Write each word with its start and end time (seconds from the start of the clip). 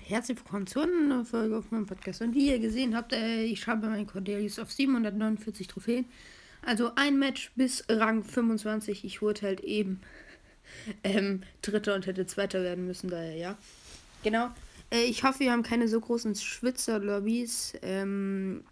herzlich 0.00 0.38
willkommen 0.38 0.66
zu 0.66 0.80
einer 0.80 1.24
Folge 1.24 1.58
auf 1.58 1.70
meinem 1.70 1.86
Podcast. 1.86 2.22
Und 2.22 2.34
wie 2.34 2.48
ihr 2.48 2.58
gesehen 2.58 2.96
habt, 2.96 3.12
äh, 3.12 3.42
ich 3.42 3.66
habe 3.66 3.88
meinen 3.88 4.06
Cordelius 4.06 4.58
auf 4.58 4.72
749 4.72 5.66
Trophäen. 5.66 6.06
Also 6.62 6.92
ein 6.94 7.18
Match 7.18 7.52
bis 7.56 7.84
Rang 7.88 8.24
25. 8.24 9.04
Ich 9.04 9.20
wurde 9.20 9.42
halt 9.42 9.60
eben 9.60 10.00
ähm, 11.04 11.42
Dritter 11.60 11.94
und 11.94 12.06
hätte 12.06 12.26
Zweiter 12.26 12.62
werden 12.62 12.86
müssen, 12.86 13.10
daher 13.10 13.36
ja. 13.36 13.58
Genau. 14.22 14.48
Äh, 14.90 15.04
ich 15.04 15.24
hoffe, 15.24 15.40
wir 15.40 15.52
haben 15.52 15.62
keine 15.62 15.88
so 15.88 16.00
großen 16.00 16.34
Schwitzer-Lobbys. 16.36 17.74
Ähm, 17.82 18.64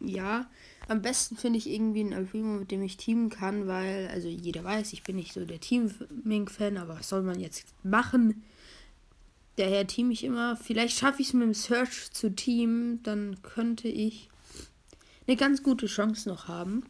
ja, 0.00 0.50
am 0.88 1.00
besten 1.00 1.36
finde 1.36 1.58
ich 1.58 1.70
irgendwie 1.70 2.00
einen 2.00 2.12
Alprimo, 2.12 2.58
mit 2.58 2.70
dem 2.72 2.82
ich 2.82 2.96
teamen 2.96 3.30
kann, 3.30 3.68
weil, 3.68 4.08
also 4.08 4.26
jeder 4.26 4.64
weiß, 4.64 4.92
ich 4.92 5.04
bin 5.04 5.16
nicht 5.16 5.32
so 5.32 5.44
der 5.44 5.60
Teaming-Fan, 5.60 6.76
aber 6.76 6.98
was 6.98 7.08
soll 7.08 7.22
man 7.22 7.38
jetzt 7.38 7.66
machen? 7.84 8.42
Daher 9.56 9.86
team 9.86 10.10
ich 10.10 10.22
immer. 10.24 10.56
Vielleicht 10.56 10.98
schaffe 10.98 11.22
ich 11.22 11.28
es 11.28 11.34
mit 11.34 11.42
dem 11.42 11.54
Search 11.54 12.10
zu 12.12 12.34
teamen. 12.34 13.02
Dann 13.02 13.42
könnte 13.42 13.88
ich 13.88 14.28
eine 15.26 15.36
ganz 15.36 15.62
gute 15.62 15.86
Chance 15.86 16.28
noch 16.28 16.46
haben. 16.48 16.84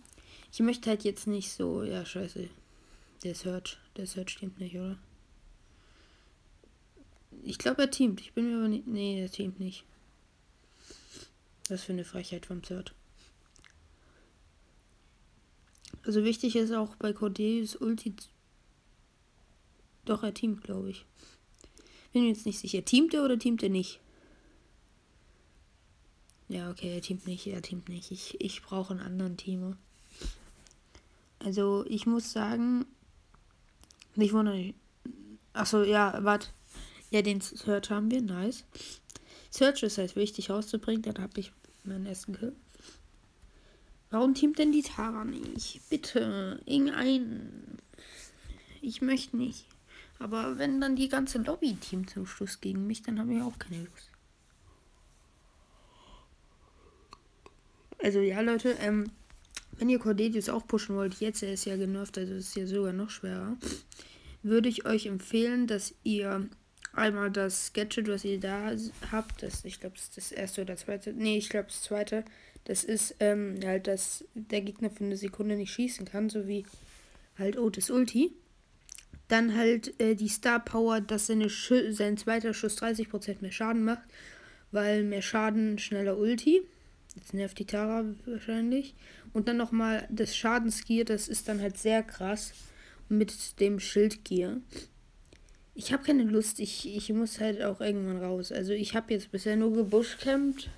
Ich 0.52 0.60
möchte 0.60 0.90
halt 0.90 1.04
jetzt 1.04 1.26
nicht 1.26 1.52
so. 1.52 1.82
Ja, 1.84 2.04
scheiße. 2.04 2.48
Der 3.22 3.34
Search. 3.34 3.78
Der 3.96 4.06
Search 4.06 4.30
stimmt 4.30 4.58
nicht, 4.58 4.76
oder? 4.76 4.98
Ich 7.42 7.58
glaube, 7.58 7.82
er 7.82 7.90
teamt. 7.90 8.20
Ich 8.20 8.32
bin 8.32 8.50
mir 8.50 8.56
aber 8.56 8.68
nicht. 8.68 8.86
Nee, 8.86 9.20
er 9.20 9.30
teamt 9.30 9.60
nicht. 9.60 9.84
Was 11.68 11.84
für 11.84 11.92
eine 11.92 12.04
Frechheit 12.04 12.46
vom 12.46 12.64
Search. 12.64 12.92
Also 16.04 16.24
wichtig 16.24 16.56
ist 16.56 16.72
auch 16.72 16.96
bei 16.96 17.12
Cordelius 17.12 17.76
Ulti. 17.76 18.14
Doch, 20.04 20.22
er 20.22 20.34
teamt, 20.34 20.62
glaube 20.62 20.90
ich. 20.90 21.04
Bin 22.16 22.22
mir 22.22 22.30
jetzt 22.30 22.46
nicht 22.46 22.60
sicher. 22.60 22.82
Teamt 22.82 23.12
er 23.12 23.26
oder 23.26 23.38
teamt 23.38 23.62
er 23.62 23.68
nicht? 23.68 24.00
Ja, 26.48 26.70
okay, 26.70 26.94
er 26.94 27.02
teamt 27.02 27.26
nicht, 27.26 27.46
er 27.46 27.60
teamt 27.60 27.90
nicht. 27.90 28.10
Ich, 28.10 28.40
ich 28.40 28.62
brauche 28.62 28.94
einen 28.94 29.02
anderen 29.02 29.36
Teamer. 29.36 29.76
Also, 31.40 31.84
ich 31.86 32.06
muss 32.06 32.32
sagen, 32.32 32.86
nicht 34.14 34.32
wundern. 34.32 34.72
Achso, 35.52 35.82
ja, 35.82 36.18
warte. 36.22 36.48
Ja, 37.10 37.20
den 37.20 37.42
Search 37.42 37.90
haben 37.90 38.10
wir, 38.10 38.22
nice. 38.22 38.64
Search 39.50 39.82
ist 39.82 39.98
halt 39.98 40.16
wichtig 40.16 40.48
rauszubringen, 40.48 41.02
dann 41.02 41.18
habe 41.18 41.38
ich 41.38 41.52
meinen 41.84 42.06
ersten 42.06 42.34
Kill. 42.34 42.56
Warum 44.08 44.32
teamt 44.32 44.58
denn 44.58 44.72
die 44.72 44.80
Tara 44.80 45.26
nicht? 45.26 45.82
Bitte, 45.90 46.62
irgendein. 46.64 47.76
Ich 48.80 49.02
möchte 49.02 49.36
nicht. 49.36 49.66
Aber 50.18 50.58
wenn 50.58 50.80
dann 50.80 50.96
die 50.96 51.08
ganze 51.08 51.38
Lobby-Team 51.38 52.08
zum 52.08 52.26
Schluss 52.26 52.60
gegen 52.60 52.86
mich, 52.86 53.02
dann 53.02 53.18
habe 53.18 53.34
ich 53.34 53.42
auch 53.42 53.58
keine 53.58 53.84
Lust. 53.84 54.10
Also 58.02 58.20
ja, 58.20 58.40
Leute, 58.40 58.76
ähm, 58.80 59.10
wenn 59.78 59.88
ihr 59.88 59.98
Cordelius 59.98 60.48
auch 60.48 60.66
pushen 60.66 60.96
wollt, 60.96 61.14
jetzt 61.20 61.42
er 61.42 61.52
ist 61.52 61.64
ja 61.64 61.76
genervt, 61.76 62.18
also 62.18 62.34
ist 62.34 62.56
ja 62.56 62.66
sogar 62.66 62.92
noch 62.92 63.10
schwerer, 63.10 63.56
würde 64.42 64.68
ich 64.68 64.86
euch 64.86 65.06
empfehlen, 65.06 65.66
dass 65.66 65.94
ihr 66.02 66.48
einmal 66.92 67.30
das 67.30 67.72
Gadget, 67.72 68.08
was 68.08 68.24
ihr 68.24 68.40
da 68.40 68.72
habt, 69.12 69.42
das, 69.42 69.64
ich 69.64 69.80
glaube, 69.80 69.96
das 69.96 70.04
ist 70.04 70.16
das 70.16 70.32
erste 70.32 70.62
oder 70.62 70.76
zweite, 70.76 71.12
nee, 71.12 71.36
ich 71.36 71.48
glaube, 71.48 71.68
das 71.68 71.82
zweite, 71.82 72.24
das 72.64 72.84
ist 72.84 73.16
ähm, 73.20 73.58
halt, 73.64 73.86
dass 73.86 74.24
der 74.34 74.62
Gegner 74.62 74.90
für 74.90 75.04
eine 75.04 75.16
Sekunde 75.16 75.56
nicht 75.56 75.72
schießen 75.72 76.06
kann, 76.06 76.30
so 76.30 76.46
wie 76.46 76.64
halt 77.38 77.58
Otis 77.58 77.90
Ulti. 77.90 78.32
Dann 79.28 79.56
halt 79.56 79.98
äh, 80.00 80.14
die 80.14 80.28
Star 80.28 80.60
Power, 80.60 81.00
dass 81.00 81.26
seine 81.26 81.48
sein 81.48 82.16
zweiter 82.16 82.54
Schuss 82.54 82.78
30% 82.78 83.36
mehr 83.40 83.52
Schaden 83.52 83.84
macht, 83.84 84.04
weil 84.70 85.02
mehr 85.02 85.22
Schaden, 85.22 85.78
schneller 85.78 86.16
Ulti. 86.16 86.62
Jetzt 87.16 87.34
nervt 87.34 87.58
die 87.58 87.64
Tara 87.64 88.04
wahrscheinlich. 88.26 88.94
Und 89.32 89.48
dann 89.48 89.56
nochmal 89.56 90.06
das 90.10 90.36
Schadensgear, 90.36 91.04
das 91.04 91.28
ist 91.28 91.48
dann 91.48 91.60
halt 91.60 91.78
sehr 91.78 92.02
krass 92.02 92.52
mit 93.08 93.60
dem 93.60 93.80
Schildgear. 93.80 94.58
Ich 95.74 95.92
habe 95.92 96.04
keine 96.04 96.24
Lust, 96.24 96.58
ich, 96.60 96.96
ich 96.96 97.12
muss 97.12 97.40
halt 97.40 97.62
auch 97.62 97.80
irgendwann 97.80 98.22
raus. 98.22 98.50
Also 98.50 98.72
ich 98.72 98.94
habe 98.94 99.12
jetzt 99.12 99.30
bisher 99.30 99.56
nur 99.56 99.74
gebushcampt. 99.74 100.70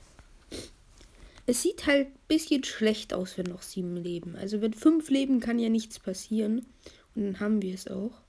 Es 1.46 1.62
sieht 1.62 1.86
halt 1.86 2.08
ein 2.08 2.18
bisschen 2.26 2.64
schlecht 2.64 3.14
aus, 3.14 3.38
wenn 3.38 3.46
noch 3.46 3.62
sieben 3.62 3.96
leben. 3.96 4.36
Also 4.36 4.60
wenn 4.60 4.74
fünf 4.74 5.08
leben, 5.08 5.40
kann 5.40 5.58
ja 5.58 5.68
nichts 5.68 5.98
passieren. 5.98 6.66
Und 7.14 7.24
dann 7.24 7.40
haben 7.40 7.62
wir 7.62 7.74
es 7.74 7.86
auch. 7.88 8.20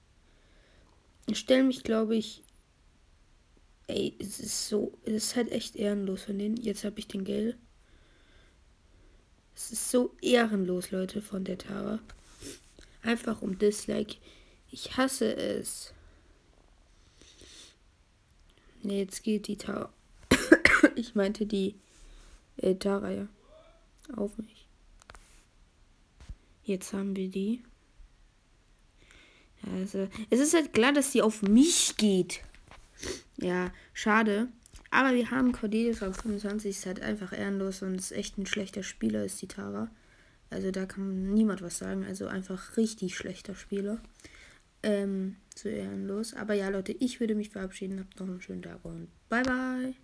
Ich 1.30 1.40
stelle 1.40 1.64
mich, 1.64 1.84
glaube 1.84 2.16
ich. 2.16 2.44
Ey, 3.88 4.16
es 4.20 4.40
ist 4.40 4.68
so. 4.68 4.98
Es 5.04 5.14
ist 5.14 5.36
halt 5.36 5.52
echt 5.52 5.76
ehrenlos 5.76 6.24
von 6.24 6.40
denen. 6.40 6.58
Jetzt 6.58 6.84
habe 6.84 7.00
ich 7.00 7.08
den 7.08 7.24
Geld. 7.24 7.56
Es 9.56 9.72
ist 9.72 9.92
so 9.92 10.16
ehrenlos, 10.22 10.90
Leute, 10.90 11.22
von 11.22 11.44
der 11.44 11.58
Tara. 11.58 12.00
Einfach 13.04 13.42
um 13.42 13.60
Dislike. 13.60 14.18
Ich 14.72 14.98
hasse 14.98 15.36
es. 15.36 15.94
Ne, 18.82 19.00
jetzt 19.00 19.24
geht 19.24 19.48
die 19.48 19.58
Tara. 19.58 19.94
ich 20.96 21.14
meinte 21.14 21.46
die 21.46 21.76
äh, 22.58 22.76
Tara 22.76 23.12
ja. 23.12 23.28
Auf 24.16 24.36
mich. 24.38 24.66
Jetzt 26.64 26.94
haben 26.94 27.16
wir 27.16 27.30
die. 27.30 27.62
Also, 29.74 30.08
es 30.30 30.40
ist 30.40 30.54
halt 30.54 30.74
klar, 30.74 30.94
dass 30.94 31.12
sie 31.12 31.22
auf 31.22 31.42
mich 31.42 31.96
geht. 31.98 32.42
Ja, 33.38 33.72
schade. 33.94 34.48
Aber 34.92 35.14
wir 35.14 35.30
haben 35.32 35.52
Cordelius 35.52 36.02
auf 36.02 36.18
25, 36.18 36.72
ist 36.72 36.86
halt 36.86 37.02
einfach 37.02 37.32
ehrenlos 37.32 37.82
und 37.84 37.96
ist 37.96 38.12
echt 38.12 38.38
ein 38.38 38.46
schlechter 38.46 38.84
Spieler, 38.84 39.24
ist 39.24 39.42
die 39.42 39.48
Tara. 39.48 39.90
Also 40.50 40.72
da 40.72 40.86
kann 40.86 41.34
niemand 41.34 41.62
was 41.62 41.78
sagen. 41.78 42.06
Also 42.06 42.28
einfach 42.28 42.78
richtig 42.78 43.16
schlechter 43.16 43.54
Spieler. 43.54 44.00
Ähm, 44.82 45.36
so 45.56 45.70
ehrenlos. 45.70 46.34
Aber 46.34 46.54
ja, 46.54 46.70
Leute, 46.70 46.92
ich 46.94 47.20
würde 47.20 47.36
mich 47.36 47.50
verabschieden. 47.50 48.00
Habt 48.00 48.20
noch 48.20 48.28
einen 48.28 48.42
schönen 48.42 48.64
Tag 48.64 48.84
und 48.84 49.10
bye 49.30 49.44
bye. 49.44 50.00